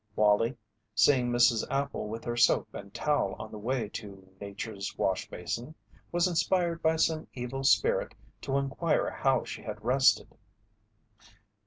[0.15, 0.57] Wallie,
[0.95, 1.63] seeing Mrs.
[1.69, 5.75] Appel with her soap and towel on the way to "Nature's wash basin,"
[6.11, 10.35] was inspired by some evil spirit to inquire how she had rested.